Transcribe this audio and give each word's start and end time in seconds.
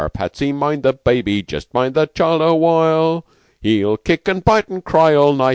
Arrah, 0.01 0.11
Patsy, 0.11 0.51
mind 0.51 0.81
the 0.81 0.93
baby; 0.93 1.43
just 1.43 1.67
ye 1.67 1.71
mind 1.75 1.93
the 1.93 2.07
child 2.07 2.41
awhile! 2.41 3.23
He'll 3.61 3.97
kick 3.97 4.27
an' 4.27 4.39
bite 4.39 4.67
an' 4.67 4.81
cry 4.81 5.13
all 5.13 5.33
night! 5.33 5.49